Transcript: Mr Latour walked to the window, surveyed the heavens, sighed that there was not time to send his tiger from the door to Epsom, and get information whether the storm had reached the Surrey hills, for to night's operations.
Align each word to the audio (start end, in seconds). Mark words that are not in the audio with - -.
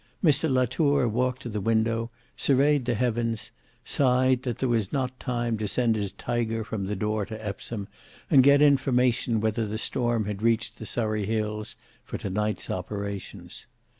Mr 0.23 0.49
Latour 0.51 1.07
walked 1.07 1.43
to 1.43 1.49
the 1.49 1.61
window, 1.61 2.09
surveyed 2.35 2.85
the 2.85 2.95
heavens, 2.95 3.51
sighed 3.83 4.41
that 4.41 4.57
there 4.57 4.67
was 4.67 4.91
not 4.91 5.19
time 5.19 5.59
to 5.59 5.67
send 5.67 5.95
his 5.95 6.11
tiger 6.11 6.63
from 6.63 6.87
the 6.87 6.95
door 6.95 7.23
to 7.23 7.45
Epsom, 7.45 7.87
and 8.27 8.41
get 8.41 8.63
information 8.63 9.39
whether 9.39 9.67
the 9.67 9.77
storm 9.77 10.25
had 10.25 10.41
reached 10.41 10.79
the 10.79 10.87
Surrey 10.87 11.27
hills, 11.27 11.75
for 12.03 12.17
to 12.17 12.31
night's 12.31 12.67
operations. 12.71 13.67